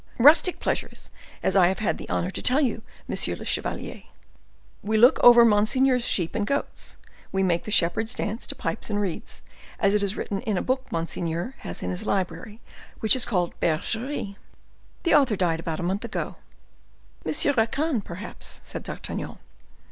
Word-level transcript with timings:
"Rustic 0.17 0.59
pleasures, 0.59 1.11
as 1.43 1.55
I 1.55 1.67
have 1.67 1.77
had 1.77 1.99
the 1.99 2.09
honor 2.09 2.31
to 2.31 2.41
tell 2.41 2.59
you, 2.59 2.81
monsieur 3.07 3.35
le 3.35 3.45
chevalier. 3.45 4.01
We 4.81 4.97
look 4.97 5.19
over 5.23 5.45
monseigneur's 5.45 6.07
sheep 6.07 6.33
and 6.33 6.47
goats; 6.47 6.97
we 7.31 7.43
make 7.43 7.65
the 7.65 7.69
shepherds 7.69 8.15
dance 8.15 8.47
to 8.47 8.55
pipes 8.55 8.89
and 8.89 8.99
reeds, 8.99 9.43
as 9.79 9.93
is 9.93 10.17
written 10.17 10.41
in 10.41 10.57
a 10.57 10.61
book 10.63 10.91
monseigneur 10.91 11.53
has 11.59 11.83
in 11.83 11.91
his 11.91 12.07
library, 12.07 12.59
which 12.99 13.15
is 13.15 13.25
called 13.25 13.53
'Bergeries.' 13.59 14.37
The 15.03 15.13
author 15.13 15.35
died 15.35 15.59
about 15.59 15.79
a 15.79 15.83
month 15.83 16.03
ago." 16.03 16.37
"Monsieur 17.23 17.53
Racan, 17.53 18.01
perhaps," 18.03 18.59
said 18.63 18.81
D'Artagnan. 18.81 19.37